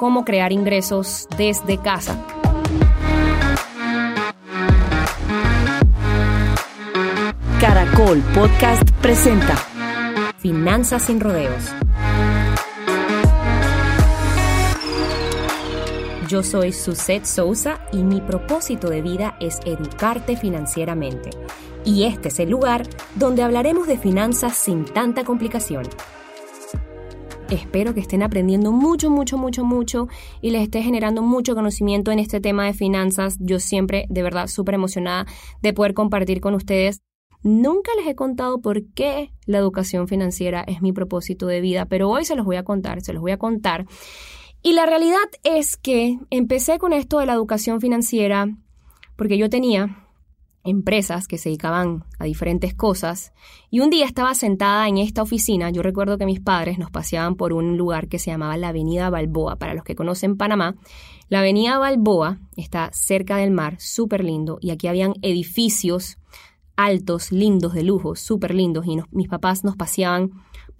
cómo 0.00 0.24
crear 0.24 0.50
ingresos 0.50 1.28
desde 1.36 1.76
casa. 1.76 2.16
Caracol 7.60 8.22
Podcast 8.34 8.90
presenta 9.02 9.56
Finanzas 10.38 11.02
sin 11.02 11.20
rodeos. 11.20 11.70
Yo 16.28 16.42
soy 16.42 16.72
Suset 16.72 17.26
Sousa 17.26 17.80
y 17.92 17.98
mi 17.98 18.22
propósito 18.22 18.88
de 18.88 19.02
vida 19.02 19.36
es 19.38 19.60
educarte 19.66 20.38
financieramente. 20.38 21.28
Y 21.84 22.04
este 22.04 22.28
es 22.28 22.40
el 22.40 22.48
lugar 22.48 22.88
donde 23.16 23.42
hablaremos 23.42 23.86
de 23.86 23.98
finanzas 23.98 24.56
sin 24.56 24.86
tanta 24.86 25.24
complicación. 25.24 25.86
Espero 27.50 27.94
que 27.94 28.00
estén 28.00 28.22
aprendiendo 28.22 28.70
mucho, 28.70 29.10
mucho, 29.10 29.36
mucho, 29.36 29.64
mucho 29.64 30.06
y 30.40 30.50
les 30.50 30.62
esté 30.62 30.82
generando 30.82 31.20
mucho 31.20 31.56
conocimiento 31.56 32.12
en 32.12 32.20
este 32.20 32.40
tema 32.40 32.64
de 32.64 32.74
finanzas. 32.74 33.38
Yo 33.40 33.58
siempre, 33.58 34.06
de 34.08 34.22
verdad, 34.22 34.46
súper 34.46 34.76
emocionada 34.76 35.26
de 35.60 35.72
poder 35.72 35.92
compartir 35.92 36.40
con 36.40 36.54
ustedes. 36.54 37.02
Nunca 37.42 37.90
les 37.96 38.06
he 38.06 38.14
contado 38.14 38.60
por 38.60 38.84
qué 38.94 39.32
la 39.46 39.58
educación 39.58 40.06
financiera 40.06 40.62
es 40.64 40.80
mi 40.80 40.92
propósito 40.92 41.48
de 41.48 41.60
vida, 41.60 41.86
pero 41.86 42.08
hoy 42.08 42.24
se 42.24 42.36
los 42.36 42.46
voy 42.46 42.54
a 42.54 42.62
contar, 42.62 43.00
se 43.00 43.12
los 43.12 43.20
voy 43.20 43.32
a 43.32 43.38
contar. 43.38 43.84
Y 44.62 44.74
la 44.74 44.86
realidad 44.86 45.18
es 45.42 45.76
que 45.76 46.20
empecé 46.30 46.78
con 46.78 46.92
esto 46.92 47.18
de 47.18 47.26
la 47.26 47.32
educación 47.32 47.80
financiera 47.80 48.46
porque 49.16 49.38
yo 49.38 49.50
tenía 49.50 50.06
empresas 50.64 51.26
que 51.26 51.38
se 51.38 51.48
dedicaban 51.48 52.04
a 52.18 52.24
diferentes 52.24 52.74
cosas. 52.74 53.32
Y 53.70 53.80
un 53.80 53.90
día 53.90 54.04
estaba 54.04 54.34
sentada 54.34 54.88
en 54.88 54.98
esta 54.98 55.22
oficina, 55.22 55.70
yo 55.70 55.82
recuerdo 55.82 56.18
que 56.18 56.26
mis 56.26 56.40
padres 56.40 56.78
nos 56.78 56.90
paseaban 56.90 57.34
por 57.36 57.52
un 57.52 57.76
lugar 57.76 58.08
que 58.08 58.18
se 58.18 58.30
llamaba 58.30 58.56
la 58.56 58.68
Avenida 58.68 59.10
Balboa, 59.10 59.56
para 59.56 59.74
los 59.74 59.84
que 59.84 59.94
conocen 59.94 60.36
Panamá, 60.36 60.76
la 61.28 61.40
Avenida 61.40 61.78
Balboa 61.78 62.38
está 62.56 62.90
cerca 62.92 63.36
del 63.36 63.52
mar, 63.52 63.76
súper 63.78 64.24
lindo, 64.24 64.58
y 64.60 64.70
aquí 64.70 64.88
habían 64.88 65.14
edificios 65.22 66.18
altos, 66.76 67.30
lindos, 67.30 67.74
de 67.74 67.84
lujo, 67.84 68.16
súper 68.16 68.54
lindos, 68.54 68.86
y 68.86 68.98
mis 69.12 69.28
papás 69.28 69.64
nos 69.64 69.76
paseaban 69.76 70.30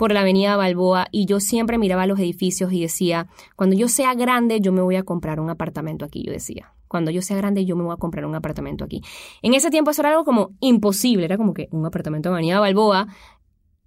por 0.00 0.12
la 0.12 0.22
avenida 0.22 0.56
Balboa 0.56 1.08
y 1.12 1.26
yo 1.26 1.40
siempre 1.40 1.76
miraba 1.76 2.06
los 2.06 2.18
edificios 2.18 2.72
y 2.72 2.80
decía, 2.80 3.26
cuando 3.54 3.76
yo 3.76 3.86
sea 3.86 4.14
grande 4.14 4.62
yo 4.62 4.72
me 4.72 4.80
voy 4.80 4.96
a 4.96 5.02
comprar 5.02 5.40
un 5.40 5.50
apartamento 5.50 6.06
aquí, 6.06 6.24
yo 6.24 6.32
decía, 6.32 6.72
cuando 6.88 7.10
yo 7.10 7.20
sea 7.20 7.36
grande 7.36 7.66
yo 7.66 7.76
me 7.76 7.82
voy 7.82 7.92
a 7.92 7.98
comprar 7.98 8.24
un 8.24 8.34
apartamento 8.34 8.82
aquí. 8.82 9.02
En 9.42 9.52
ese 9.52 9.68
tiempo 9.68 9.90
eso 9.90 10.00
era 10.00 10.08
algo 10.12 10.24
como 10.24 10.52
imposible, 10.60 11.26
era 11.26 11.36
como 11.36 11.52
que 11.52 11.68
un 11.70 11.84
apartamento 11.84 12.30
en 12.30 12.32
avenida 12.32 12.60
Balboa, 12.60 13.08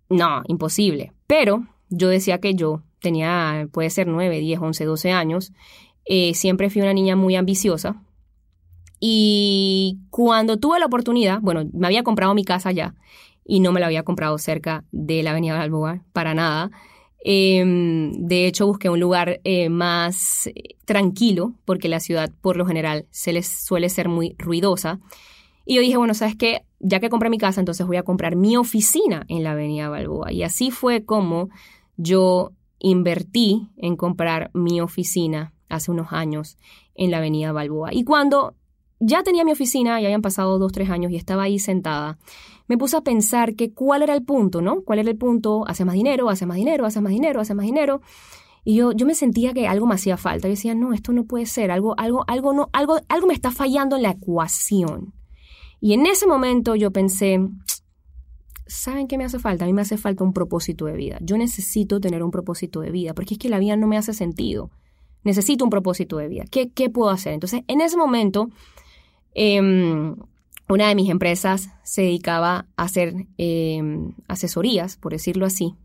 no, 0.10 0.44
imposible, 0.46 1.14
pero 1.26 1.66
yo 1.90 2.10
decía 2.10 2.40
que 2.40 2.54
yo 2.54 2.84
tenía, 3.02 3.68
puede 3.72 3.90
ser 3.90 4.06
9, 4.06 4.38
10, 4.38 4.60
11, 4.62 4.86
12 4.86 5.12
años, 5.12 5.52
eh, 6.06 6.36
siempre 6.36 6.70
fui 6.70 6.84
una 6.84 6.94
niña 6.94 7.16
muy 7.16 7.36
ambiciosa, 7.36 8.04
y 9.00 9.98
cuando 10.12 10.60
tuve 10.60 10.80
la 10.80 10.86
oportunidad, 10.86 11.40
bueno, 11.42 11.68
me 11.74 11.88
había 11.88 12.04
comprado 12.04 12.36
mi 12.36 12.46
casa 12.46 12.72
ya 12.72 12.94
y 13.46 13.60
no 13.60 13.72
me 13.72 13.80
la 13.80 13.88
había 13.88 14.04
comprado 14.04 14.38
cerca 14.38 14.84
de 14.92 15.24
la 15.24 15.32
Avenida 15.32 15.58
Balboa 15.58 16.04
para 16.14 16.34
nada. 16.34 16.72
Em, 17.26 18.12
de 18.12 18.48
hecho, 18.48 18.68
busqué 18.68 18.90
un 18.90 19.00
lugar 19.00 19.40
eh, 19.44 19.70
más 19.70 20.50
tranquilo, 20.86 21.54
porque 21.66 21.88
la 21.88 22.00
ciudad, 22.00 22.32
por 22.42 22.58
lo 22.58 22.66
general, 22.66 23.06
se 23.12 23.32
les 23.32 23.48
suele 23.48 23.90
ser 23.90 24.10
muy 24.10 24.36
ruidosa. 24.38 25.00
Y 25.66 25.76
yo 25.76 25.82
dije, 25.82 25.96
bueno, 25.96 26.14
¿sabes 26.14 26.36
qué? 26.36 26.66
Ya 26.80 27.00
que 27.00 27.10
compré 27.10 27.30
mi 27.30 27.38
casa, 27.38 27.62
entonces 27.62 27.88
voy 27.88 27.96
a 27.98 28.04
comprar 28.04 28.36
mi 28.36 28.58
oficina 28.58 29.26
en 29.30 29.44
la 29.44 29.52
Avenida 29.52 29.88
Balboa. 29.88 30.34
Y 30.34 30.44
así 30.44 30.72
fue 30.72 31.06
como 31.06 31.50
yo 31.96 32.52
invertí 32.80 33.70
en 33.78 33.96
comprar 33.96 34.52
mi 34.54 34.82
oficina 34.82 35.54
hace 35.70 35.92
unos 35.92 36.12
años 36.12 36.58
en 36.96 37.12
la 37.12 37.18
Avenida 37.18 37.54
Balboa. 37.54 37.94
Y 37.94 38.04
cuando 38.04 38.56
ya 39.06 39.22
tenía 39.22 39.44
mi 39.44 39.52
oficina, 39.52 40.00
ya 40.00 40.08
habían 40.08 40.22
pasado 40.22 40.58
dos, 40.58 40.72
tres 40.72 40.90
años 40.90 41.12
y 41.12 41.18
estaba 41.18 41.44
ahí 41.44 41.60
sentada, 41.60 42.18
me 42.68 42.78
puse 42.78 42.96
a 42.96 43.02
pensar 43.02 43.56
que 43.56 43.74
cuál 43.74 44.02
era 44.02 44.14
el 44.14 44.24
punto, 44.24 44.62
¿no? 44.62 44.82
¿Cuál 44.84 45.00
era 45.00 45.10
el 45.10 45.18
punto? 45.18 45.68
Hace 45.68 45.84
más 45.84 45.96
dinero, 45.96 46.30
hace 46.30 46.46
más 46.46 46.56
dinero, 46.56 46.86
hace 46.86 47.02
más 47.02 47.12
dinero, 47.12 47.42
hace 47.42 47.54
más 47.54 47.66
dinero. 47.66 48.02
Y 48.64 48.76
yo, 48.76 48.94
yo 48.94 49.06
me 49.06 49.16
sentía 49.16 49.54
que 49.54 49.68
algo 49.68 49.86
me 49.86 49.96
hacía 49.96 50.16
falta. 50.16 50.48
Yo 50.48 50.54
decía, 50.54 50.74
no, 50.74 50.94
esto 50.94 51.12
no 51.12 51.26
puede 51.26 51.46
ser, 51.46 51.72
algo, 51.72 51.94
algo, 51.98 52.24
algo, 52.28 52.54
no, 52.54 52.70
algo, 52.72 52.98
algo 53.10 53.28
me 53.28 53.34
está 53.34 53.52
fallando 53.52 53.98
en 53.98 54.04
la 54.04 54.12
ecuación. 54.12 55.14
Y 55.82 55.94
en 55.94 56.06
ese 56.06 56.26
momento 56.26 56.76
yo 56.76 56.92
pensé, 56.92 57.42
¿saben 58.66 59.10
qué 59.10 59.18
me 59.18 59.26
hace 59.26 59.40
falta? 59.40 59.66
A 59.66 59.68
mí 59.68 59.74
me 59.74 59.82
hace 59.82 59.98
falta 59.98 60.24
un 60.24 60.32
propósito 60.32 60.86
de 60.86 60.94
vida. 60.94 61.18
Yo 61.22 61.38
necesito 61.38 62.00
tener 62.00 62.24
un 62.24 62.32
propósito 62.32 62.80
de 62.80 62.92
vida, 62.92 63.14
porque 63.14 63.34
es 63.34 63.38
que 63.38 63.50
la 63.50 63.60
vida 63.60 63.76
no 63.76 63.88
me 63.88 63.98
hace 63.98 64.14
sentido. 64.14 64.72
Necesito 65.26 65.66
un 65.66 65.70
propósito 65.70 66.18
de 66.18 66.30
vida. 66.30 66.46
¿Qué, 66.50 66.72
qué 66.72 66.90
puedo 66.90 67.10
hacer? 67.10 67.34
Entonces, 67.34 67.64
en 67.68 67.82
ese 67.82 67.98
momento, 67.98 68.50
eh, 69.36 69.62
una 70.70 70.88
de 70.88 70.96
mis 70.96 71.10
empresas 71.10 71.70
se 71.84 72.04
dedicaba 72.04 72.66
a 72.78 72.84
hacer 72.84 73.28
em, 73.38 74.14
asesorías, 74.28 74.98
por 74.98 75.12
decirlo 75.12 75.46
así. 75.46 75.76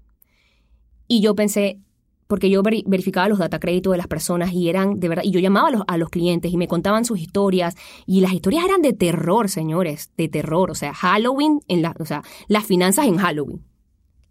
Y 1.08 1.20
yo 1.20 1.34
pensé, 1.34 1.78
porque 2.26 2.50
yo 2.50 2.62
verificaba 2.62 3.28
los 3.28 3.38
data 3.38 3.58
créditos 3.58 3.92
de 3.92 3.98
las 3.98 4.06
personas 4.06 4.52
y 4.52 4.68
eran 4.68 5.00
de 5.00 5.08
verdad, 5.08 5.24
y 5.24 5.30
yo 5.30 5.40
llamaba 5.40 5.68
a 5.68 5.70
los, 5.70 5.82
a 5.86 5.96
los, 5.96 6.10
clientes 6.10 6.52
y 6.52 6.56
me 6.56 6.68
contaban 6.68 7.04
sus 7.04 7.18
historias, 7.18 7.74
y 8.06 8.20
las 8.20 8.32
historias 8.32 8.64
eran 8.64 8.82
de 8.82 8.92
terror, 8.92 9.48
señores, 9.48 10.10
de 10.16 10.28
terror. 10.28 10.70
O 10.70 10.74
sea, 10.74 10.94
Halloween, 10.94 11.60
en 11.68 11.82
la, 11.82 11.94
o 11.98 12.04
sea, 12.04 12.22
las 12.46 12.64
finanzas 12.64 13.06
en 13.06 13.16
Halloween. 13.16 13.64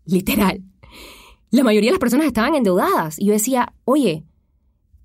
Literal. 0.05 0.61
La 1.51 1.63
mayoría 1.63 1.89
de 1.89 1.93
las 1.93 1.99
personas 1.99 2.27
estaban 2.27 2.55
endeudadas. 2.55 3.19
Y 3.19 3.25
yo 3.25 3.33
decía, 3.33 3.73
oye, 3.85 4.23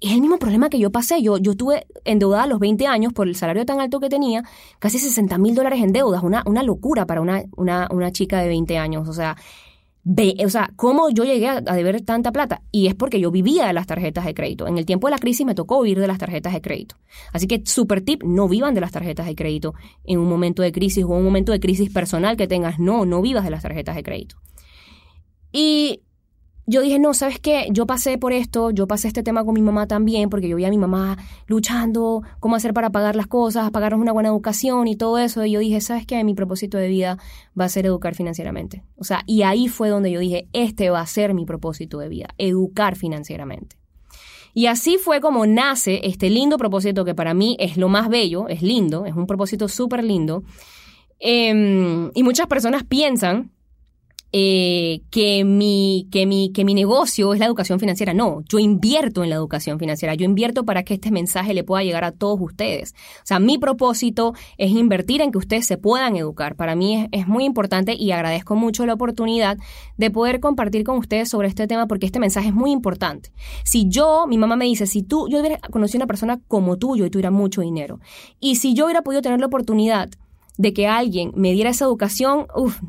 es 0.03 0.13
el 0.13 0.21
mismo 0.21 0.39
problema 0.39 0.69
que 0.69 0.79
yo 0.79 0.91
pasé. 0.91 1.23
Yo, 1.23 1.39
yo 1.39 1.53
estuve 1.53 1.87
endeudada 2.05 2.45
a 2.45 2.47
los 2.47 2.59
20 2.59 2.87
años 2.87 3.13
por 3.13 3.29
el 3.29 3.37
salario 3.37 3.65
tan 3.65 3.81
alto 3.81 4.01
que 4.01 4.09
tenía, 4.09 4.43
casi 4.79 4.99
60 4.99 5.39
mil 5.39 5.55
dólares 5.55 5.81
en 5.83 5.93
deudas, 5.93 6.23
una, 6.23 6.43
una 6.47 6.63
locura 6.63 7.07
para 7.07 7.21
una, 7.21 7.45
una, 7.57 7.89
una, 7.91 8.11
chica 8.11 8.41
de 8.41 8.49
20 8.49 8.79
años. 8.79 9.09
O 9.09 9.13
sea, 9.13 9.37
ve, 10.03 10.35
o 10.45 10.49
sea, 10.51 10.71
¿cómo 10.75 11.09
yo 11.11 11.25
llegué 11.25 11.49
a, 11.49 11.61
deber 11.61 12.01
tanta 12.03 12.33
plata? 12.33 12.63
Y 12.73 12.89
es 12.89 12.95
porque 12.95 13.21
yo 13.21 13.31
vivía 13.31 13.67
de 13.67 13.73
las 13.73 13.87
tarjetas 13.87 14.25
de 14.25 14.35
crédito. 14.35 14.67
En 14.67 14.77
el 14.77 14.87
tiempo 14.87 15.07
de 15.07 15.13
la 15.13 15.19
crisis 15.19 15.47
me 15.47 15.55
tocó 15.55 15.81
vivir 15.83 16.01
de 16.01 16.09
las 16.09 16.19
tarjetas 16.19 16.53
de 16.53 16.61
crédito. 16.61 16.97
Así 17.33 17.47
que, 17.47 17.63
super 17.65 18.01
tip, 18.03 18.25
no 18.25 18.49
vivan 18.49 18.75
de 18.75 18.81
las 18.81 18.91
tarjetas 18.91 19.27
de 19.27 19.37
crédito 19.37 19.75
en 20.05 20.19
un 20.19 20.29
momento 20.29 20.63
de 20.63 20.73
crisis 20.73 21.05
o 21.05 21.09
un 21.09 21.25
momento 21.25 21.53
de 21.53 21.61
crisis 21.61 21.93
personal 21.93 22.37
que 22.37 22.49
tengas. 22.49 22.79
No, 22.79 23.07
no 23.07 23.23
vivas 23.23 23.45
de 23.45 23.51
las 23.51 23.63
tarjetas 23.63 23.95
de 23.95 24.03
crédito. 24.03 24.37
Y 25.53 26.01
yo 26.67 26.81
dije, 26.81 26.99
no, 26.99 27.13
¿sabes 27.13 27.41
qué? 27.41 27.67
Yo 27.71 27.87
pasé 27.87 28.19
por 28.19 28.33
esto, 28.33 28.71
yo 28.71 28.87
pasé 28.87 29.09
este 29.09 29.23
tema 29.23 29.45
con 29.45 29.55
mi 29.55 29.63
mamá 29.63 29.89
también, 29.89 30.31
porque 30.31 30.49
yo 30.49 30.57
vi 30.57 30.65
a 30.65 30.71
mi 30.71 30.79
mamá 30.79 31.19
luchando, 31.47 32.23
cómo 32.39 32.55
hacer 32.55 32.73
para 32.73 32.91
pagar 32.91 33.17
las 33.17 33.27
cosas, 33.27 33.71
pagarnos 33.73 34.01
una 34.01 34.13
buena 34.13 34.29
educación 34.29 34.87
y 34.87 34.97
todo 34.97 35.19
eso. 35.19 35.45
Y 35.45 35.53
yo 35.53 35.61
dije, 35.61 35.81
¿sabes 35.81 36.07
qué? 36.07 36.23
Mi 36.23 36.35
propósito 36.35 36.79
de 36.79 36.89
vida 36.89 37.19
va 37.59 37.65
a 37.65 37.69
ser 37.69 37.87
educar 37.87 38.15
financieramente. 38.15 38.85
O 38.97 39.05
sea, 39.05 39.25
y 39.27 39.43
ahí 39.43 39.67
fue 39.69 39.89
donde 39.89 40.13
yo 40.13 40.21
dije, 40.21 40.49
este 40.53 40.91
va 40.91 41.01
a 41.01 41.07
ser 41.07 41.35
mi 41.35 41.45
propósito 41.45 41.99
de 41.99 42.09
vida, 42.09 42.29
educar 42.39 42.95
financieramente. 42.97 43.77
Y 44.55 44.67
así 44.67 44.99
fue 44.99 45.21
como 45.21 45.47
nace 45.47 46.01
este 46.05 46.31
lindo 46.31 46.59
propósito 46.59 47.05
que 47.05 47.15
para 47.15 47.35
mí 47.35 47.57
es 47.59 47.77
lo 47.77 47.89
más 47.89 48.09
bello, 48.09 48.49
es 48.49 48.63
lindo, 48.63 49.07
es 49.07 49.15
un 49.15 49.27
propósito 49.27 49.67
súper 49.67 50.05
lindo. 50.05 50.45
Em, 51.19 52.11
y 52.15 52.23
muchas 52.23 52.47
personas 52.47 52.85
piensan 52.85 53.51
eh, 54.33 55.03
que, 55.11 55.45
mi, 55.45 56.09
que, 56.11 56.27
mi, 56.27 56.53
que 56.53 56.65
mi 56.65 56.75
negocio 56.75 57.35
es 57.35 57.41
la 57.41 57.47
educación 57.47 57.79
financiera. 57.79 58.15
No, 58.15 58.43
yo 58.49 58.59
invierto 58.59 59.23
en 59.23 59.31
la 59.31 59.37
educación 59.37 59.79
financiera. 59.79 60.15
Yo 60.15 60.25
invierto 60.25 60.65
para 60.65 60.83
que 60.83 60.95
este 60.95 61.11
mensaje 61.11 61.53
le 61.53 61.65
pueda 61.65 61.85
llegar 61.85 62.05
a 62.05 62.13
todos 62.13 62.41
ustedes. 62.41 62.95
O 63.19 63.27
sea, 63.27 63.39
mi 63.39 63.59
propósito 63.59 64.33
es 64.57 64.71
invertir 64.71 65.21
en 65.21 65.33
que 65.33 65.39
ustedes 65.39 65.67
se 65.67 65.77
puedan 65.77 66.17
educar. 66.17 66.57
Para 66.57 66.75
mí 66.75 66.97
es, 66.97 67.09
es 67.13 67.29
muy 67.29 67.45
importante 67.45 67.95
y 67.95 68.11
agradezco 68.13 68.57
mucho 68.57 68.87
la 68.87 68.95
oportunidad 68.95 69.59
de 69.99 70.11
poder 70.11 70.41
compartir 70.41 70.85
con 70.85 70.97
ustedes 70.97 71.29
sobre 71.29 71.49
este 71.49 71.67
tema 71.67 71.87
porque 71.87 72.07
este 72.07 72.19
mensaje 72.19 72.49
es 72.49 72.55
muy 72.55 72.71
importante. 72.71 73.33
Si 73.65 73.89
yo, 73.89 74.27
mi 74.27 74.39
mamá 74.39 74.57
me 74.57 74.65
dice, 74.65 74.87
si 74.87 75.03
tú, 75.03 75.29
yo 75.29 75.41
hubiera 75.41 75.59
conocido 75.59 75.99
a 75.99 76.01
una 76.01 76.07
persona 76.07 76.41
como 76.49 76.79
tú, 76.79 76.97
yo 76.97 77.11
tuviera 77.11 77.31
mucho 77.31 77.61
dinero. 77.61 78.01
Y 78.41 78.57
si 78.57 78.73
yo 78.75 78.87
hubiera 78.87 79.03
podido 79.03 79.21
tener 79.21 79.41
la 79.41 79.47
oportunidad 79.47 80.09
de 80.59 80.73
que 80.73 80.87
alguien 80.87 81.33
me 81.35 81.53
diera 81.53 81.71
esa 81.71 81.85
educación, 81.85 82.47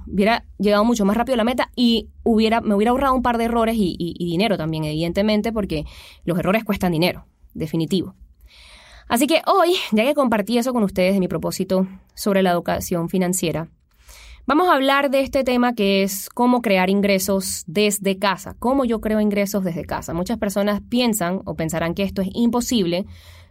hubiera 0.07 0.45
llegado 0.59 0.83
mucho 0.83 1.05
más 1.05 1.15
rápido 1.15 1.35
a 1.35 1.37
la 1.37 1.43
meta 1.43 1.69
y 1.75 2.09
hubiera, 2.23 2.61
me 2.61 2.75
hubiera 2.75 2.91
ahorrado 2.91 3.15
un 3.15 3.21
par 3.21 3.37
de 3.37 3.45
errores 3.45 3.75
y, 3.77 4.15
dinero 4.19 4.57
también, 4.57 4.83
evidentemente, 4.83 5.51
porque 5.51 5.85
los 6.25 6.37
errores 6.37 6.63
cuestan 6.63 6.91
dinero, 6.91 7.25
definitivo. 7.53 8.15
Así 9.07 9.27
que 9.27 9.41
hoy, 9.45 9.75
ya 9.91 10.03
que 10.03 10.13
compartí 10.13 10.57
eso 10.57 10.73
con 10.73 10.83
ustedes 10.83 11.13
de 11.13 11.19
mi 11.19 11.27
propósito 11.27 11.87
sobre 12.15 12.41
la 12.41 12.51
educación 12.51 13.09
financiera, 13.09 13.69
vamos 14.45 14.67
a 14.67 14.73
hablar 14.73 15.09
de 15.09 15.21
este 15.21 15.43
tema 15.43 15.73
que 15.73 16.03
es 16.03 16.29
cómo 16.29 16.61
crear 16.61 16.89
ingresos 16.89 17.63
desde 17.67 18.17
casa, 18.17 18.55
cómo 18.59 18.85
yo 18.85 19.01
creo 19.01 19.19
ingresos 19.19 19.63
desde 19.63 19.85
casa. 19.85 20.13
Muchas 20.13 20.37
personas 20.37 20.81
piensan 20.89 21.41
o 21.45 21.55
pensarán 21.55 21.93
que 21.93 22.03
esto 22.03 22.21
es 22.21 22.29
imposible 22.33 23.05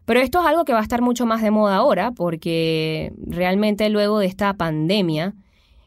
pero 0.04 0.20
esto 0.20 0.40
es 0.40 0.46
algo 0.46 0.64
que 0.64 0.72
va 0.72 0.80
a 0.80 0.82
estar 0.82 1.02
mucho 1.02 1.26
más 1.26 1.42
de 1.42 1.50
moda 1.50 1.76
ahora 1.76 2.12
porque 2.12 3.12
realmente 3.26 3.88
luego 3.88 4.18
de 4.18 4.26
esta 4.26 4.54
pandemia 4.54 5.34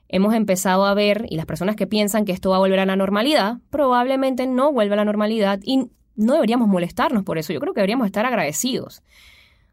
hemos 0.08 0.34
empezado 0.34 0.86
a 0.86 0.94
ver, 0.94 1.26
y 1.30 1.36
las 1.36 1.46
personas 1.46 1.76
que 1.76 1.88
piensan 1.88 2.26
que 2.26 2.32
esto 2.32 2.52
va 2.52 2.58
a 2.58 2.60
volver 2.60 2.80
a 2.80 2.86
la 2.86 2.96
normalidad, 2.96 3.58
probablemente 3.70 4.48
no 4.48 4.72
vuelva 4.72 4.94
a 4.94 4.98
la 4.98 5.06
normalidad 5.06 5.60
y 5.64 5.90
no 6.16 6.34
deberíamos 6.34 6.68
molestarnos 6.68 7.24
por 7.24 7.38
eso, 7.38 7.54
yo 7.54 7.60
creo 7.60 7.74
que 7.74 7.82
deberíamos 7.82 8.06
estar 8.06 8.26
agradecidos. 8.26 9.04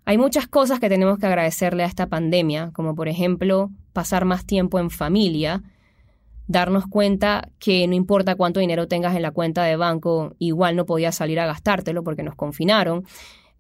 Hay 0.04 0.18
muchas 0.18 0.48
cosas 0.48 0.80
que 0.80 0.88
tenemos 0.88 1.18
que 1.18 1.26
agradecerle 1.26 1.84
a 1.84 1.86
esta 1.86 2.08
pandemia, 2.08 2.70
como 2.72 2.96
por 2.96 3.08
ejemplo 3.08 3.70
pasar 3.92 4.24
más 4.24 4.44
tiempo 4.44 4.80
en 4.80 4.90
familia, 4.90 5.62
darnos 6.48 6.86
cuenta 6.86 7.48
que 7.60 7.86
no 7.86 7.94
importa 7.94 8.34
cuánto 8.34 8.58
dinero 8.58 8.88
tengas 8.88 9.14
en 9.14 9.22
la 9.22 9.30
cuenta 9.30 9.62
de 9.62 9.76
banco, 9.76 10.34
igual 10.38 10.74
no 10.74 10.86
podías 10.86 11.14
salir 11.14 11.38
a 11.38 11.46
gastártelo 11.46 12.02
porque 12.02 12.24
nos 12.24 12.34
confinaron. 12.34 13.04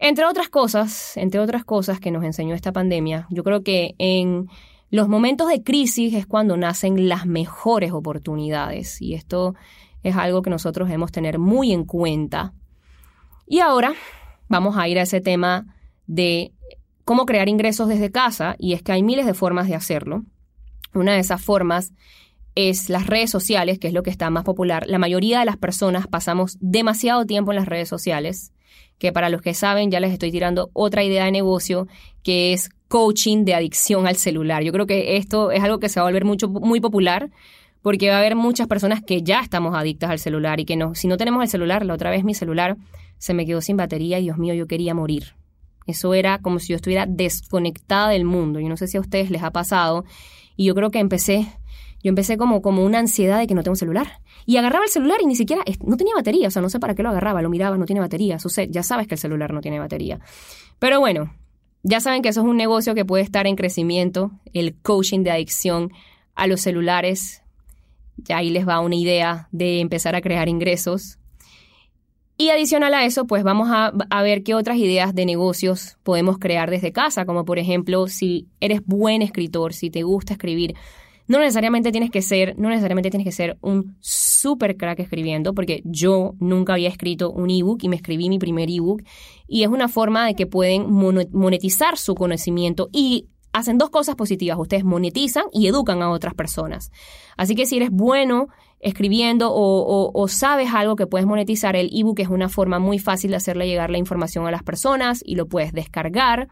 Entre 0.04 0.24
otras 0.24 0.48
cosas, 0.48 1.16
entre 1.16 1.38
otras 1.38 1.64
cosas 1.64 2.00
que 2.00 2.10
nos 2.10 2.24
enseñó 2.24 2.56
esta 2.56 2.72
pandemia, 2.72 3.28
yo 3.30 3.44
creo 3.44 3.62
que 3.62 3.94
en 3.98 4.48
los 4.90 5.08
momentos 5.08 5.48
de 5.48 5.62
crisis 5.62 6.12
es 6.14 6.26
cuando 6.26 6.56
nacen 6.56 7.08
las 7.08 7.24
mejores 7.24 7.92
oportunidades 7.92 9.00
y 9.00 9.14
esto 9.14 9.54
es 10.02 10.16
algo 10.16 10.42
que 10.42 10.50
nosotros 10.50 10.88
debemos 10.88 11.12
tener 11.12 11.38
muy 11.38 11.72
en 11.72 11.84
cuenta. 11.84 12.52
Y 13.46 13.60
ahora 13.60 13.92
vamos 14.48 14.76
a 14.76 14.88
ir 14.88 14.98
a 14.98 15.02
ese 15.02 15.20
tema 15.20 15.76
de 16.08 16.50
cómo 17.04 17.24
crear 17.24 17.48
ingresos 17.48 17.86
desde 17.86 18.10
casa 18.10 18.56
y 18.58 18.72
es 18.72 18.82
que 18.82 18.90
hay 18.90 19.04
miles 19.04 19.24
de 19.24 19.34
formas 19.34 19.68
de 19.68 19.76
hacerlo. 19.76 20.24
Una 20.94 21.12
de 21.12 21.20
esas 21.20 21.40
formas 21.40 21.92
es 22.54 22.88
las 22.88 23.06
redes 23.06 23.30
sociales, 23.30 23.78
que 23.78 23.88
es 23.88 23.94
lo 23.94 24.02
que 24.02 24.10
está 24.10 24.30
más 24.30 24.44
popular. 24.44 24.84
La 24.86 24.98
mayoría 24.98 25.40
de 25.40 25.44
las 25.44 25.56
personas 25.56 26.06
pasamos 26.06 26.58
demasiado 26.60 27.26
tiempo 27.26 27.52
en 27.52 27.56
las 27.56 27.66
redes 27.66 27.88
sociales, 27.88 28.52
que 28.98 29.12
para 29.12 29.30
los 29.30 29.42
que 29.42 29.54
saben 29.54 29.90
ya 29.90 30.00
les 30.00 30.12
estoy 30.12 30.30
tirando 30.30 30.70
otra 30.72 31.02
idea 31.02 31.24
de 31.24 31.32
negocio, 31.32 31.88
que 32.22 32.52
es 32.52 32.70
coaching 32.88 33.44
de 33.44 33.54
adicción 33.54 34.06
al 34.06 34.16
celular. 34.16 34.62
Yo 34.62 34.72
creo 34.72 34.86
que 34.86 35.16
esto 35.16 35.50
es 35.50 35.62
algo 35.62 35.78
que 35.80 35.88
se 35.88 35.98
va 35.98 36.06
a 36.06 36.08
volver 36.10 36.24
mucho, 36.24 36.48
muy 36.48 36.80
popular 36.80 37.30
porque 37.80 38.10
va 38.10 38.16
a 38.16 38.18
haber 38.18 38.36
muchas 38.36 38.68
personas 38.68 39.02
que 39.02 39.22
ya 39.22 39.40
estamos 39.40 39.74
adictas 39.74 40.10
al 40.10 40.18
celular 40.18 40.60
y 40.60 40.64
que 40.64 40.76
no, 40.76 40.94
si 40.94 41.08
no 41.08 41.16
tenemos 41.16 41.42
el 41.42 41.48
celular, 41.48 41.84
la 41.84 41.94
otra 41.94 42.10
vez 42.10 42.22
mi 42.22 42.34
celular 42.34 42.76
se 43.18 43.34
me 43.34 43.44
quedó 43.44 43.60
sin 43.60 43.76
batería 43.76 44.18
y 44.18 44.24
Dios 44.24 44.38
mío, 44.38 44.54
yo 44.54 44.66
quería 44.66 44.94
morir. 44.94 45.34
Eso 45.86 46.14
era 46.14 46.38
como 46.38 46.58
si 46.58 46.68
yo 46.68 46.76
estuviera 46.76 47.06
desconectada 47.06 48.10
del 48.10 48.24
mundo. 48.24 48.60
Yo 48.60 48.68
no 48.68 48.76
sé 48.76 48.86
si 48.86 48.96
a 48.96 49.00
ustedes 49.00 49.30
les 49.30 49.42
ha 49.42 49.50
pasado. 49.50 50.04
Y 50.56 50.66
yo 50.66 50.74
creo 50.74 50.90
que 50.90 51.00
empecé, 51.00 51.48
yo 52.02 52.08
empecé 52.08 52.36
como, 52.36 52.62
como 52.62 52.84
una 52.84 52.98
ansiedad 52.98 53.38
de 53.38 53.46
que 53.46 53.54
no 53.54 53.62
tengo 53.62 53.76
celular. 53.76 54.20
Y 54.44 54.56
agarraba 54.56 54.84
el 54.84 54.90
celular 54.90 55.18
y 55.22 55.26
ni 55.26 55.36
siquiera, 55.36 55.62
no 55.84 55.96
tenía 55.96 56.14
batería. 56.14 56.48
O 56.48 56.50
sea, 56.50 56.62
no 56.62 56.68
sé 56.68 56.80
para 56.80 56.94
qué 56.94 57.02
lo 57.02 57.10
agarraba, 57.10 57.42
lo 57.42 57.50
miraba, 57.50 57.76
no 57.78 57.86
tiene 57.86 58.00
batería. 58.00 58.38
ya 58.68 58.82
sabes 58.82 59.06
que 59.06 59.14
el 59.14 59.20
celular 59.20 59.52
no 59.52 59.60
tiene 59.60 59.78
batería. 59.78 60.18
Pero 60.78 60.98
bueno, 60.98 61.32
ya 61.82 62.00
saben 62.00 62.22
que 62.22 62.28
eso 62.28 62.40
es 62.40 62.46
un 62.46 62.56
negocio 62.56 62.94
que 62.94 63.04
puede 63.04 63.22
estar 63.22 63.46
en 63.46 63.56
crecimiento, 63.56 64.32
el 64.52 64.74
coaching 64.74 65.20
de 65.20 65.30
adicción 65.30 65.92
a 66.34 66.46
los 66.46 66.60
celulares. 66.60 67.42
Ya 68.16 68.38
ahí 68.38 68.50
les 68.50 68.66
va 68.66 68.80
una 68.80 68.96
idea 68.96 69.48
de 69.52 69.80
empezar 69.80 70.14
a 70.14 70.20
crear 70.20 70.48
ingresos. 70.48 71.18
Y 72.38 72.50
adicional 72.50 72.94
a 72.94 73.04
eso, 73.04 73.26
pues 73.26 73.44
vamos 73.44 73.68
a, 73.70 73.92
ver 74.22 74.42
qué 74.42 74.54
otras 74.54 74.76
ideas 74.78 75.14
de 75.14 75.26
negocios 75.26 75.98
podemos 76.02 76.38
crear 76.38 76.70
desde 76.70 76.90
casa, 76.90 77.24
como 77.24 77.44
por 77.44 77.58
ejemplo, 77.58 78.08
si 78.08 78.48
eres 78.60 78.80
buen 78.84 79.22
escritor, 79.22 79.74
si 79.74 79.90
te 79.90 80.02
gusta 80.02 80.32
escribir, 80.32 80.74
no 81.32 81.38
necesariamente 81.38 81.92
tienes 81.92 82.10
que 82.10 82.20
ser, 82.20 82.58
no 82.58 82.68
necesariamente 82.68 83.08
tienes 83.08 83.24
que 83.24 83.32
ser 83.32 83.56
un 83.62 83.96
super 84.00 84.76
crack 84.76 85.00
escribiendo, 85.00 85.54
porque 85.54 85.80
yo 85.86 86.34
nunca 86.40 86.74
había 86.74 86.90
escrito 86.90 87.30
un 87.30 87.48
ebook 87.48 87.82
y 87.82 87.88
me 87.88 87.96
escribí 87.96 88.28
mi 88.28 88.38
primer 88.38 88.68
ebook 88.68 89.02
y 89.48 89.62
es 89.62 89.70
una 89.70 89.88
forma 89.88 90.26
de 90.26 90.34
que 90.34 90.46
pueden 90.46 90.90
monetizar 90.90 91.96
su 91.96 92.14
conocimiento 92.14 92.90
y 92.92 93.28
hacen 93.54 93.78
dos 93.78 93.88
cosas 93.88 94.14
positivas, 94.14 94.58
ustedes 94.58 94.84
monetizan 94.84 95.44
y 95.54 95.68
educan 95.68 96.02
a 96.02 96.10
otras 96.10 96.34
personas. 96.34 96.90
Así 97.38 97.54
que 97.54 97.64
si 97.64 97.78
eres 97.78 97.88
bueno 97.90 98.48
escribiendo 98.80 99.48
o, 99.54 100.28
sabes 100.28 100.74
algo 100.74 100.96
que 100.96 101.06
puedes 101.06 101.26
monetizar, 101.26 101.76
el 101.76 101.88
ebook 101.94 102.20
es 102.20 102.28
una 102.28 102.50
forma 102.50 102.78
muy 102.78 102.98
fácil 102.98 103.30
de 103.30 103.38
hacerle 103.38 103.66
llegar 103.66 103.88
la 103.88 103.96
información 103.96 104.46
a 104.46 104.50
las 104.50 104.62
personas 104.62 105.22
y 105.24 105.36
lo 105.36 105.46
puedes 105.46 105.72
descargar. 105.72 106.48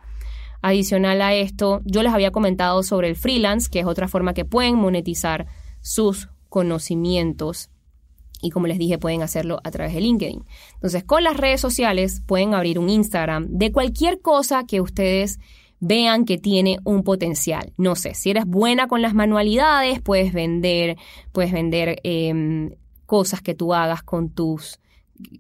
Adicional 0.62 1.22
a 1.22 1.34
esto, 1.34 1.80
yo 1.84 2.02
les 2.02 2.12
había 2.12 2.32
comentado 2.32 2.82
sobre 2.82 3.08
el 3.08 3.16
freelance, 3.16 3.70
que 3.70 3.80
es 3.80 3.86
otra 3.86 4.08
forma 4.08 4.34
que 4.34 4.44
pueden 4.44 4.76
monetizar 4.76 5.46
sus 5.80 6.28
conocimientos. 6.48 7.70
Y 8.42 8.50
como 8.50 8.66
les 8.66 8.78
dije, 8.78 8.98
pueden 8.98 9.22
hacerlo 9.22 9.60
a 9.64 9.70
través 9.70 9.94
de 9.94 10.00
LinkedIn. 10.00 10.44
Entonces, 10.74 11.04
con 11.04 11.24
las 11.24 11.36
redes 11.36 11.60
sociales 11.60 12.22
pueden 12.26 12.54
abrir 12.54 12.78
un 12.78 12.88
Instagram 12.88 13.46
de 13.50 13.72
cualquier 13.72 14.20
cosa 14.20 14.64
que 14.64 14.80
ustedes 14.80 15.38
vean 15.78 16.26
que 16.26 16.36
tiene 16.36 16.78
un 16.84 17.02
potencial. 17.02 17.72
No 17.78 17.96
sé, 17.96 18.14
si 18.14 18.30
eres 18.30 18.44
buena 18.44 18.86
con 18.86 19.00
las 19.00 19.14
manualidades, 19.14 20.00
puedes 20.00 20.32
vender, 20.32 20.96
puedes 21.32 21.52
vender 21.52 22.00
em, 22.04 22.70
cosas 23.06 23.40
que 23.40 23.54
tú 23.54 23.72
hagas 23.74 24.02
con 24.02 24.30
tus 24.30 24.78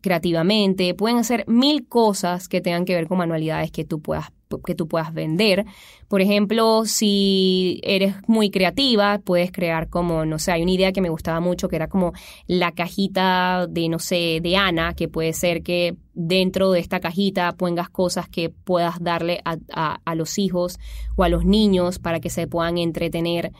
creativamente, 0.02 0.94
pueden 0.94 1.18
hacer 1.18 1.44
mil 1.46 1.86
cosas 1.88 2.48
que 2.48 2.60
tengan 2.60 2.84
que 2.84 2.94
ver 2.94 3.06
con 3.06 3.18
manualidades 3.18 3.70
que 3.70 3.84
tú 3.84 4.00
puedas 4.00 4.32
que 4.58 4.74
tú 4.74 4.88
puedas 4.88 5.14
vender. 5.14 5.64
Por 6.08 6.20
ejemplo, 6.20 6.84
si 6.84 7.80
eres 7.84 8.16
muy 8.26 8.50
creativa, 8.50 9.20
puedes 9.24 9.52
crear 9.52 9.88
como, 9.88 10.24
no 10.24 10.38
sé, 10.38 10.52
hay 10.52 10.62
una 10.62 10.72
idea 10.72 10.92
que 10.92 11.00
me 11.00 11.08
gustaba 11.08 11.40
mucho 11.40 11.68
que 11.68 11.76
era 11.76 11.88
como 11.88 12.12
la 12.46 12.72
cajita 12.72 13.66
de, 13.68 13.88
no 13.88 14.00
sé, 14.00 14.40
de 14.42 14.56
Ana, 14.56 14.94
que 14.94 15.08
puede 15.08 15.32
ser 15.32 15.62
que 15.62 15.96
dentro 16.14 16.72
de 16.72 16.80
esta 16.80 17.00
cajita 17.00 17.52
pongas 17.52 17.88
cosas 17.88 18.28
que 18.28 18.50
puedas 18.50 19.00
darle 19.00 19.40
a, 19.44 20.14
los 20.14 20.38
hijos 20.38 20.78
o 21.16 21.22
a 21.22 21.28
los 21.28 21.44
niños 21.44 21.98
para 21.98 22.20
que 22.20 22.30
se 22.30 22.48
puedan 22.48 22.78
entretener 22.78 23.52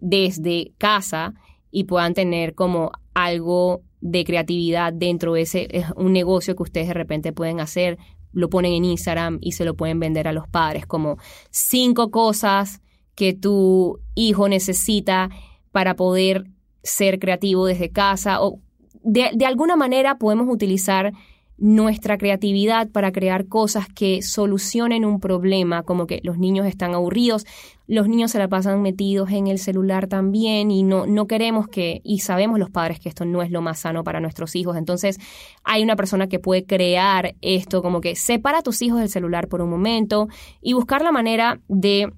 desde 0.00 0.72
casa 0.78 1.34
y 1.70 1.84
puedan 1.84 2.14
tener 2.14 2.54
como 2.54 2.92
algo 3.14 3.82
de 4.00 4.24
creatividad 4.24 4.94
dentro 4.94 5.34
de 5.34 5.42
ese, 5.42 5.68
es 5.70 5.84
un 5.94 6.14
negocio 6.14 6.56
que 6.56 6.62
ustedes 6.62 6.88
de 6.88 6.94
repente 6.94 7.34
pueden 7.34 7.60
hacer 7.60 7.98
lo 8.32 8.50
ponen 8.50 8.72
en 8.72 8.84
Instagram 8.84 9.38
y 9.40 9.52
se 9.52 9.64
lo 9.64 9.74
pueden 9.74 10.00
vender 10.00 10.28
a 10.28 10.32
los 10.32 10.48
padres, 10.48 10.86
como 10.86 11.18
cinco 11.50 12.10
cosas 12.10 12.80
que 13.14 13.34
tu 13.34 14.00
hijo 14.14 14.48
necesita 14.48 15.30
para 15.72 15.96
poder 15.96 16.46
ser 16.82 17.18
creativo 17.18 17.66
desde 17.66 17.90
casa 17.90 18.42
o 18.42 18.60
de, 19.02 19.30
de 19.34 19.46
alguna 19.46 19.76
manera 19.76 20.18
podemos 20.18 20.48
utilizar 20.48 21.12
nuestra 21.60 22.16
creatividad 22.16 22.88
para 22.88 23.12
crear 23.12 23.46
cosas 23.46 23.86
que 23.86 24.22
solucionen 24.22 25.04
un 25.04 25.20
problema, 25.20 25.82
como 25.82 26.06
que 26.06 26.20
los 26.24 26.38
niños 26.38 26.66
están 26.66 26.94
aburridos, 26.94 27.46
los 27.86 28.08
niños 28.08 28.30
se 28.30 28.38
la 28.38 28.48
pasan 28.48 28.80
metidos 28.80 29.30
en 29.30 29.46
el 29.46 29.58
celular 29.58 30.06
también 30.06 30.70
y 30.70 30.82
no, 30.82 31.06
no 31.06 31.26
queremos 31.26 31.68
que, 31.68 32.00
y 32.02 32.20
sabemos 32.20 32.58
los 32.58 32.70
padres 32.70 32.98
que 32.98 33.10
esto 33.10 33.26
no 33.26 33.42
es 33.42 33.50
lo 33.50 33.60
más 33.60 33.80
sano 33.80 34.04
para 34.04 34.20
nuestros 34.20 34.56
hijos, 34.56 34.76
entonces 34.76 35.18
hay 35.62 35.82
una 35.82 35.96
persona 35.96 36.28
que 36.28 36.38
puede 36.38 36.64
crear 36.64 37.34
esto, 37.42 37.82
como 37.82 38.00
que 38.00 38.16
separa 38.16 38.58
a 38.58 38.62
tus 38.62 38.80
hijos 38.80 39.00
del 39.00 39.10
celular 39.10 39.48
por 39.48 39.60
un 39.60 39.68
momento 39.68 40.28
y 40.62 40.72
buscar 40.72 41.02
la 41.02 41.12
manera 41.12 41.60
de 41.68 42.10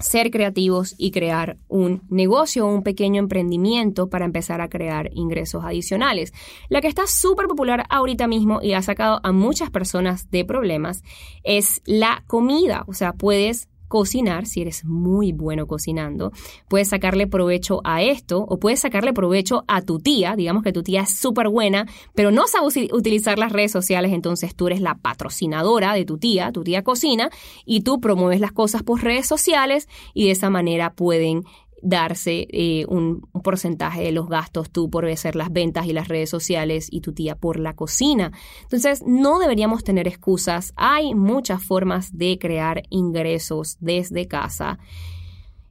ser 0.00 0.30
creativos 0.30 0.94
y 0.98 1.10
crear 1.10 1.58
un 1.68 2.02
negocio 2.08 2.66
o 2.66 2.74
un 2.74 2.82
pequeño 2.82 3.20
emprendimiento 3.20 4.08
para 4.08 4.24
empezar 4.24 4.60
a 4.60 4.68
crear 4.68 5.10
ingresos 5.12 5.64
adicionales. 5.64 6.32
La 6.68 6.80
que 6.80 6.88
está 6.88 7.06
súper 7.06 7.46
popular 7.46 7.84
ahorita 7.90 8.26
mismo 8.26 8.60
y 8.62 8.72
ha 8.72 8.82
sacado 8.82 9.20
a 9.22 9.32
muchas 9.32 9.70
personas 9.70 10.30
de 10.30 10.44
problemas 10.44 11.02
es 11.44 11.82
la 11.84 12.24
comida. 12.26 12.84
O 12.86 12.94
sea, 12.94 13.12
puedes 13.12 13.68
cocinar, 13.90 14.46
si 14.46 14.62
eres 14.62 14.84
muy 14.84 15.32
bueno 15.32 15.66
cocinando, 15.66 16.30
puedes 16.68 16.90
sacarle 16.90 17.26
provecho 17.26 17.80
a 17.82 18.02
esto 18.02 18.38
o 18.38 18.60
puedes 18.60 18.78
sacarle 18.78 19.12
provecho 19.12 19.64
a 19.66 19.82
tu 19.82 19.98
tía, 19.98 20.36
digamos 20.36 20.62
que 20.62 20.72
tu 20.72 20.84
tía 20.84 21.02
es 21.02 21.18
súper 21.18 21.48
buena, 21.48 21.88
pero 22.14 22.30
no 22.30 22.46
sabe 22.46 22.88
utilizar 22.92 23.36
las 23.36 23.50
redes 23.50 23.72
sociales, 23.72 24.12
entonces 24.12 24.54
tú 24.54 24.68
eres 24.68 24.80
la 24.80 24.94
patrocinadora 24.94 25.92
de 25.92 26.04
tu 26.04 26.18
tía, 26.18 26.52
tu 26.52 26.62
tía 26.62 26.84
cocina 26.84 27.30
y 27.66 27.80
tú 27.80 28.00
promueves 28.00 28.40
las 28.40 28.52
cosas 28.52 28.84
por 28.84 29.02
redes 29.02 29.26
sociales 29.26 29.88
y 30.14 30.26
de 30.26 30.30
esa 30.30 30.50
manera 30.50 30.94
pueden 30.94 31.42
darse 31.82 32.46
eh, 32.50 32.84
un, 32.88 33.22
porcentaje 33.42 34.02
de 34.02 34.12
los 34.12 34.28
gastos 34.28 34.70
tú 34.70 34.90
por 34.90 35.06
hacer 35.06 35.36
las 35.36 35.52
ventas 35.52 35.86
y 35.86 35.92
las 35.92 36.08
redes 36.08 36.30
sociales 36.30 36.88
y 36.90 37.00
tu 37.00 37.12
tía 37.12 37.36
por 37.36 37.58
la 37.58 37.74
cocina. 37.74 38.32
Entonces, 38.62 39.02
no 39.06 39.38
deberíamos 39.38 39.84
tener 39.84 40.06
excusas. 40.06 40.72
Hay 40.76 41.14
muchas 41.14 41.62
formas 41.64 42.16
de 42.16 42.38
crear 42.38 42.82
ingresos 42.90 43.76
desde 43.80 44.28
casa. 44.28 44.78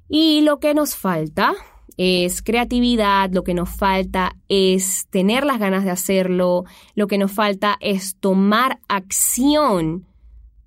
Y 0.08 0.42
lo 0.42 0.60
que 0.60 0.74
nos 0.74 0.96
falta 0.96 1.54
es 1.98 2.42
creatividad, 2.42 3.30
lo 3.32 3.44
que 3.44 3.54
nos 3.54 3.70
falta 3.70 4.36
es 4.48 5.08
tener 5.10 5.46
las 5.46 5.60
ganas 5.60 5.84
de 5.84 5.92
hacerlo, 5.92 6.64
lo 6.96 7.08
que 7.08 7.18
nos 7.18 7.32
falta 7.32 7.78
es 7.82 8.16
tomar 8.16 8.80
acción 8.88 10.09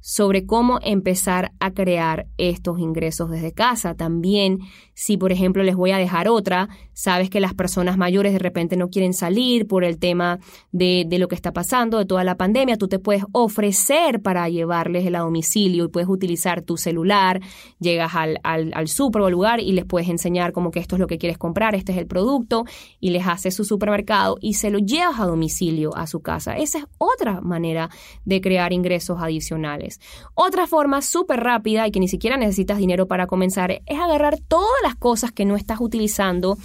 sobre 0.02 0.44
cómo 0.44 0.80
empezar 0.82 1.52
a 1.60 1.70
crear 1.70 2.26
estos 2.36 2.78
ingresos 2.80 3.30
desde 3.30 3.52
casa. 3.52 3.94
También, 3.94 4.58
si 4.94 5.16
por 5.16 5.32
ejemplo 5.32 5.62
les 5.62 5.76
voy 5.76 5.92
a 5.92 5.96
dejar 5.96 6.28
otra, 6.28 6.68
sabes 6.92 7.30
que 7.30 7.40
las 7.40 7.54
personas 7.54 7.96
mayores 7.96 8.32
de 8.32 8.40
repente 8.40 8.76
no 8.76 8.90
quieren 8.90 9.14
salir 9.14 9.66
por 9.66 9.84
el 9.84 9.98
tema 9.98 10.40
de, 10.72 11.06
lo 11.18 11.28
que 11.28 11.36
está 11.36 11.52
pasando, 11.52 11.98
de 11.98 12.04
toda 12.04 12.24
la 12.24 12.36
pandemia, 12.36 12.76
tú 12.76 12.88
te 12.88 12.98
puedes 12.98 13.24
ofrecer 13.32 14.20
para 14.20 14.48
llevarles 14.48 15.06
el 15.06 15.14
a 15.14 15.20
domicilio 15.20 15.84
y 15.84 15.88
puedes 15.88 16.08
utilizar 16.08 16.62
tu 16.62 16.76
celular, 16.76 17.40
llegas 17.78 18.14
al, 18.14 18.40
al, 18.42 18.72
al 18.74 18.88
super 18.88 19.22
o 19.22 19.30
lugar 19.30 19.60
y 19.60 19.72
les 19.72 19.84
puedes 19.84 20.08
enseñar 20.08 20.52
como 20.52 20.72
que 20.72 20.80
esto 20.80 20.96
es 20.96 21.00
lo 21.00 21.06
que 21.06 21.18
quieres 21.18 21.38
comprar, 21.38 21.74
este 21.76 21.92
es 21.92 21.98
el 21.98 22.06
producto 22.06 22.64
y 22.98 23.10
les 23.10 23.26
haces 23.26 23.54
su 23.54 23.64
supermercado 23.64 24.36
y 24.40 24.54
se 24.54 24.70
lo 24.70 24.78
llevas 24.78 25.20
a 25.20 25.26
domicilio 25.26 25.94
a 25.96 26.08
su 26.08 26.20
casa. 26.20 26.56
Esa 26.56 26.78
es 26.78 26.84
otra 26.98 27.40
manera 27.40 27.88
de 28.24 28.40
crear 28.40 28.72
ingresos 28.72 29.18
adicionales. 29.20 29.91
Otra 30.34 30.66
forma 30.66 31.02
súper 31.02 31.40
rápida 31.40 31.86
y 31.86 31.90
que 31.90 32.00
ni 32.00 32.08
siquiera 32.08 32.36
necesitas 32.36 32.78
dinero 32.78 33.06
para 33.06 33.26
comenzar 33.26 33.70
es 33.72 33.98
agarrar 33.98 34.38
todas 34.38 34.82
las 34.82 34.94
cosas 34.94 35.32
que 35.32 35.44
no 35.44 35.56
estás 35.56 35.80
utilizando 35.80 36.56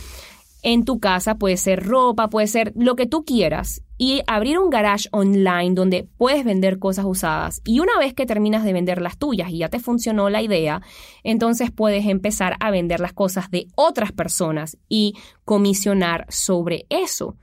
en 0.64 0.86
tu 0.86 1.00
casa, 1.00 1.36
puede 1.36 1.58
ser 1.58 1.86
ropa, 1.86 2.30
puede 2.30 2.48
ser 2.48 2.74
lo 2.76 2.96
que 2.96 3.06
tú 3.06 3.24
quieras, 3.24 3.84
y 3.98 4.22
abrir 4.28 4.60
un 4.60 4.70
garage 4.70 5.08
online 5.12 5.74
donde 5.74 6.08
puedes 6.18 6.44
vender 6.44 6.78
cosas 6.78 7.06
usadas. 7.06 7.62
Y 7.64 7.80
una 7.80 7.98
vez 8.00 8.14
que 8.14 8.26
terminas 8.26 8.64
de 8.64 8.74
vender 8.74 9.02
las 9.02 9.18
tuyas 9.18 9.50
y 9.50 9.60
ya 9.60 9.70
te 9.70 9.80
funcionó 9.80 10.30
la 10.30 10.42
idea, 10.42 10.82
entonces 11.24 11.72
puedes 11.72 12.06
empezar 12.06 12.56
a 12.60 12.70
vender 12.70 13.00
las 13.00 13.14
cosas 13.14 13.50
de 13.50 13.68
otras 13.76 14.12
personas 14.12 14.78
y 14.88 15.16
comisionar 15.46 16.26
sobre 16.30 16.86
eso. 16.90 17.38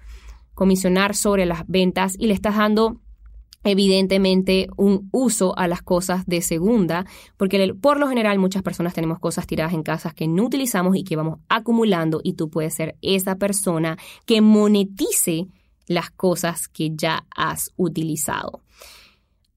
Comisionar 0.55 1.17
sobre 1.17 1.47
las 1.47 1.67
ventas 1.67 2.15
y 2.19 2.29
le 2.29 2.35
estás 2.35 2.57
dando 2.57 3.01
evidentemente 3.65 4.69
un 4.77 5.09
uso 5.13 5.57
a 5.59 5.67
las 5.67 5.83
cosas 5.83 6.27
de 6.27 6.43
segunda, 6.43 7.07
porque 7.37 7.75
por 7.75 7.99
lo 7.99 8.09
general 8.09 8.39
muchas 8.39 8.63
personas 8.63 8.95
tenemos 8.95 9.19
cosas 9.19 9.47
tiradas 9.47 9.73
en 9.73 9.83
casas 9.83 10.15
que 10.15 10.29
no 10.29 10.45
utilizamos 10.45 10.97
y 10.97 11.05
que 11.05 11.17
vamos 11.17 11.41
acumulando 11.49 12.21
y 12.23 12.35
tú 12.35 12.51
puedes 12.51 12.75
ser 12.75 12.97
esa 13.03 13.37
persona 13.37 13.97
que 14.27 14.41
monetice 14.41 15.49
las 15.87 16.11
cosas 16.11 16.69
que 16.69 16.91
ya 16.95 17.27
has 17.35 17.73
utilizado. 17.77 18.64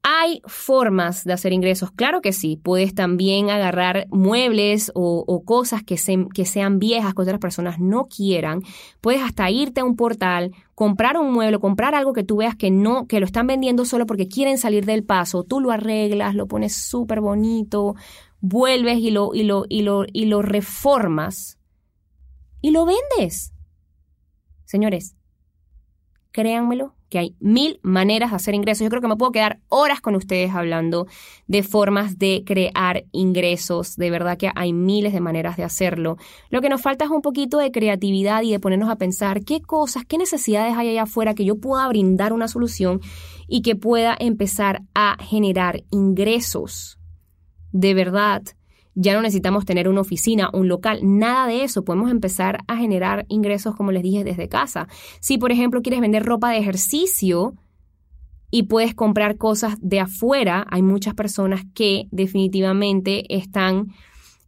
¿Hay 0.10 0.42
formas 0.46 1.26
de 1.26 1.34
hacer 1.34 1.52
ingresos? 1.52 1.92
Claro 1.92 2.22
que 2.22 2.32
sí. 2.32 2.56
Puedes 2.56 2.96
también 2.96 3.50
agarrar 3.50 4.08
muebles 4.10 4.90
o, 4.96 5.44
cosas 5.44 5.84
que, 5.84 5.98
que 6.34 6.46
sean 6.46 6.80
viejas, 6.80 7.14
que 7.14 7.24
otras 7.24 7.40
personas 7.40 7.78
no 7.78 8.06
quieran. 8.06 8.62
Puedes 9.02 9.22
hasta 9.22 9.52
irte 9.52 9.82
a 9.82 9.84
un 9.84 9.98
portal, 9.98 10.56
comprar 10.76 11.18
un 11.18 11.34
mueble, 11.34 11.60
comprar 11.60 11.94
algo 11.94 12.14
que 12.14 12.24
tú 12.24 12.38
veas 12.38 12.56
que 12.56 12.72
no, 12.72 13.06
que 13.06 13.20
lo 13.20 13.26
están 13.26 13.48
vendiendo 13.48 13.84
solo 13.84 14.06
porque 14.06 14.30
quieren 14.30 14.58
salir 14.58 14.86
del 14.86 15.04
paso. 15.04 15.44
Tú 15.44 15.60
lo 15.60 15.72
arreglas, 15.72 16.36
lo 16.36 16.48
pones 16.48 16.74
súper 16.74 17.20
bonito, 17.20 17.96
vuelves 18.40 19.00
y 19.00 19.12
lo, 19.12 19.36
y, 19.36 19.44
lo, 19.44 19.66
y, 19.68 19.82
lo, 19.82 20.06
y 20.14 20.28
lo 20.28 20.42
reformas 20.42 21.60
y 22.62 22.72
lo 22.72 22.86
vendes. 22.86 23.52
Señores, 24.64 25.18
créanmelo, 26.38 26.94
que 27.10 27.18
hay 27.18 27.36
mil 27.40 27.80
maneras 27.82 28.30
de 28.30 28.36
hacer 28.36 28.54
ingresos. 28.54 28.84
Yo 28.84 28.90
creo 28.90 29.02
que 29.02 29.08
me 29.08 29.16
puedo 29.16 29.32
quedar 29.32 29.60
horas 29.70 30.02
con 30.02 30.14
ustedes 30.14 30.54
hablando 30.54 31.08
de 31.48 31.64
formas 31.64 32.20
de 32.20 32.44
crear 32.46 33.06
ingresos. 33.12 33.96
De 33.96 34.12
verdad 34.12 34.38
que 34.38 34.52
hay 34.54 34.72
miles 34.72 35.14
de 35.14 35.20
maneras 35.20 35.58
de 35.58 35.64
hacerlo. 35.64 36.18
Lo 36.52 36.62
que 36.62 36.70
nos 36.70 36.80
falta 36.80 37.06
es 37.06 37.12
un 37.12 37.24
poquito 37.24 37.58
de 37.58 37.72
creatividad 37.72 38.44
y 38.44 38.52
de 38.52 38.60
ponernos 38.60 38.92
a 38.92 38.98
pensar 38.98 39.44
qué 39.44 39.62
cosas, 39.62 40.06
qué 40.06 40.20
necesidades 40.20 40.78
hay 40.78 40.90
allá 40.90 41.04
afuera 41.04 41.34
que 41.34 41.44
yo 41.44 41.56
pueda 41.56 41.88
brindar 41.88 42.34
una 42.34 42.48
solución 42.48 43.02
y 43.48 43.64
que 43.64 43.76
pueda 43.76 44.16
empezar 44.20 44.84
a 44.94 45.18
generar 45.20 45.86
ingresos. 45.90 47.00
De 47.72 47.96
verdad, 47.96 48.44
ya 49.00 49.14
no 49.14 49.22
necesitamos 49.22 49.64
tener 49.64 49.88
una 49.88 50.02
oficina, 50.02 50.50
un 50.54 50.68
local, 50.68 51.02
nada 51.04 51.46
de 51.46 51.64
eso. 51.64 51.86
Podemos 51.86 52.10
empezar 52.10 52.64
a 52.68 52.78
generar 52.78 53.26
ingresos, 53.30 53.76
como 53.76 53.92
les 53.92 54.02
dije, 54.02 54.24
desde 54.24 54.50
casa. 54.50 54.88
Si, 55.20 55.38
por 55.38 55.52
ejemplo, 55.52 55.84
quieres 55.84 56.02
vender 56.02 56.26
ropa 56.26 56.50
de 56.50 56.58
ejercicio 56.58 57.54
y 58.50 58.64
puedes 58.64 58.96
comprar 58.96 59.38
cosas 59.38 59.76
de 59.82 60.00
afuera, 60.00 60.66
hay 60.72 60.82
muchas 60.82 61.14
personas 61.14 61.62
que 61.76 62.08
definitivamente 62.10 63.36
están 63.36 63.94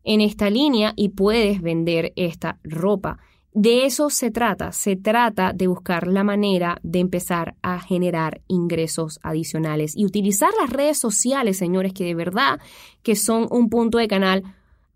en 0.03 0.19
esta 0.19 0.49
línea 0.49 0.93
y 0.95 1.09
puedes 1.09 1.61
vender 1.61 2.11
esta 2.15 2.57
ropa. 2.63 3.19
De 3.53 3.85
eso 3.85 4.09
se 4.11 4.29
trata, 4.29 4.71
se 4.71 4.95
trata 4.95 5.53
de 5.53 5.67
buscar 5.67 6.07
la 6.07 6.23
manera 6.23 6.79
de 6.83 6.99
empezar 6.99 7.55
a 7.63 7.79
generar 7.79 8.41
ingresos 8.47 9.19
adicionales 9.23 9.97
y 9.97 10.05
utilizar 10.05 10.51
las 10.61 10.69
redes 10.69 10.99
sociales, 10.99 11.57
señores, 11.57 11.93
que 11.93 12.03
de 12.03 12.13
verdad 12.13 12.59
que 13.01 13.15
son 13.15 13.47
un 13.49 13.69
punto 13.69 13.97
de 13.97 14.07
canal 14.07 14.43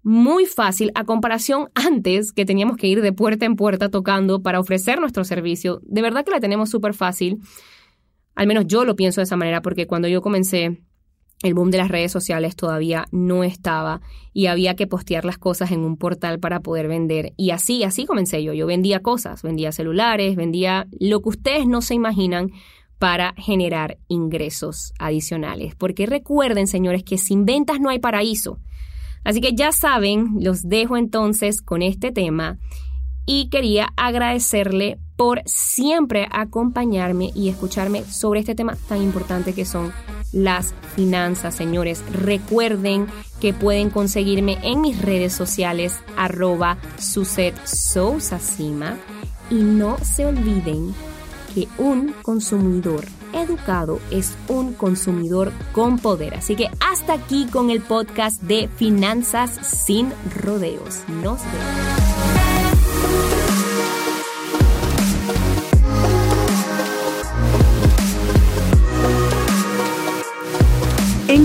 muy 0.04 0.46
fácil 0.46 0.92
a 0.94 1.06
comparación 1.06 1.70
antes 1.74 2.32
que 2.32 2.46
teníamos 2.46 2.78
que 2.78 2.88
ir 2.88 3.02
de 3.02 3.14
puerta 3.14 3.46
en 3.46 3.56
puerta 3.56 3.90
tocando 3.90 4.44
para 4.44 4.60
ofrecer 4.60 5.00
nuestro 5.00 5.24
servicio. 5.24 5.80
De 5.84 6.02
verdad 6.02 6.24
que 6.24 6.32
la 6.32 6.40
tenemos 6.40 6.70
súper 6.70 6.94
fácil. 6.94 7.40
Al 8.36 8.48
menos 8.48 8.66
yo 8.68 8.86
lo 8.86 8.96
pienso 8.96 9.22
de 9.22 9.26
esa 9.26 9.38
manera 9.38 9.62
porque 9.62 9.88
cuando 9.88 10.08
yo 10.08 10.22
comencé 10.22 10.82
el 11.44 11.54
boom 11.54 11.70
de 11.70 11.78
las 11.78 11.90
redes 11.90 12.12
sociales 12.12 12.56
todavía 12.56 13.06
no 13.12 13.44
estaba 13.44 14.02
y 14.34 14.48
había 14.48 14.76
que 14.76 14.88
postear 14.88 15.26
las 15.26 15.38
cosas 15.38 15.72
en 15.72 15.82
un 15.82 15.98
portal 15.98 16.40
para 16.40 16.62
poder 16.62 16.88
vender. 16.88 17.34
Y 17.38 17.52
así, 17.52 17.84
así 17.84 18.06
comencé 18.06 18.44
yo. 18.44 18.54
Yo 18.54 18.66
vendía 18.66 19.02
cosas, 19.02 19.44
vendía 19.44 19.72
celulares, 19.72 20.36
vendía 20.36 20.88
lo 21.00 21.22
que 21.22 21.30
ustedes 21.30 21.68
no 21.68 21.82
se 21.82 21.94
imaginan 21.94 22.52
para 22.98 23.34
generar 23.38 23.98
ingresos 24.08 24.94
adicionales. 24.98 25.76
Porque 25.76 26.06
recuerden, 26.06 26.68
señores, 26.68 27.04
que 27.04 27.18
sin 27.18 27.46
ventas 27.46 27.82
no 27.82 27.90
hay 27.90 28.00
paraíso. 28.00 28.60
Así 29.26 29.42
que 29.42 29.54
ya 29.54 29.74
saben, 29.74 30.38
los 30.40 30.64
dejo 30.64 30.96
entonces 30.96 31.62
con 31.62 31.82
este 31.82 32.12
tema 32.12 32.58
y 33.26 33.50
quería 33.50 33.90
agradecerle 33.98 35.00
por 35.16 35.42
siempre 35.46 36.28
acompañarme 36.32 37.32
y 37.36 37.50
escucharme 37.50 38.04
sobre 38.04 38.40
este 38.40 38.56
tema 38.56 38.76
tan 38.88 39.02
importante 39.02 39.54
que 39.54 39.66
son 39.66 39.94
las 40.34 40.74
finanzas, 40.96 41.56
señores. 41.56 42.04
Recuerden 42.12 43.08
que 43.40 43.54
pueden 43.54 43.90
conseguirme 43.90 44.58
en 44.64 44.82
mis 44.82 45.02
redes 45.02 45.32
sociales 45.32 45.96
arroba 46.18 46.78
Suset 46.98 47.56
y 49.50 49.56
no 49.56 49.98
se 50.04 50.26
olviden 50.26 50.94
que 51.54 51.68
un 51.78 52.14
consumidor 52.24 53.06
educado 53.34 54.00
es 54.12 54.36
un 54.48 54.74
consumidor 54.74 55.52
con 55.72 56.00
poder. 56.00 56.36
Así 56.36 56.56
que 56.56 56.70
hasta 56.80 57.14
aquí 57.14 57.48
con 57.48 57.70
el 57.70 57.82
podcast 57.82 58.42
de 58.42 58.68
Finanzas 58.68 59.52
sin 59.86 60.12
rodeos. 60.42 61.04
Nos 61.08 61.40
vemos. 61.40 62.03